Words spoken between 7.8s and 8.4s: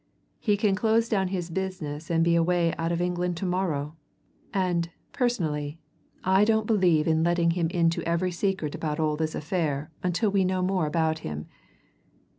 every